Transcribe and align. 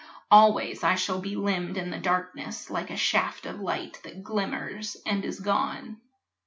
Always 0.31 0.83
I 0.83 0.95
shall 0.95 1.21
be 1.21 1.35
Limned 1.35 1.77
on 1.77 1.91
the 1.91 1.99
darkness 1.99 2.71
like 2.71 2.89
a 2.89 2.97
shaft 2.97 3.45
of 3.45 3.61
light 3.61 4.01
That 4.03 4.23
glimmers 4.23 4.97
and 5.05 5.23
is 5.23 5.39
gone. 5.39 5.97